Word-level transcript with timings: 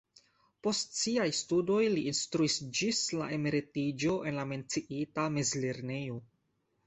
Post 0.67 0.93
siaj 0.99 1.27
studoj 1.39 1.81
li 1.95 2.05
instruis 2.11 2.55
ĝis 2.79 3.01
la 3.19 3.27
emeritiĝo 3.37 4.15
en 4.31 4.41
la 4.41 4.45
menciita 4.53 5.27
mezlernejo. 5.37 6.19